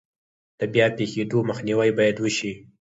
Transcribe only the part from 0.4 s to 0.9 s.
د بیا